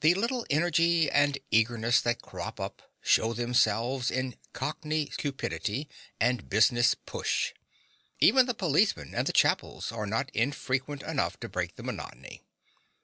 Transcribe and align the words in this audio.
The 0.00 0.14
little 0.14 0.46
energy 0.48 1.10
and 1.10 1.38
eagerness 1.50 2.00
that 2.02 2.22
crop 2.22 2.60
up 2.60 2.92
show 3.00 3.32
themselves 3.32 4.08
in 4.08 4.36
cockney 4.52 5.06
cupidity 5.06 5.88
and 6.20 6.48
business 6.48 6.94
"push." 7.04 7.50
Even 8.20 8.46
the 8.46 8.54
policemen 8.54 9.12
and 9.12 9.26
the 9.26 9.32
chapels 9.32 9.90
are 9.90 10.06
not 10.06 10.30
infrequent 10.34 11.02
enough 11.02 11.40
to 11.40 11.48
break 11.48 11.74
the 11.74 11.82
monotony. 11.82 12.42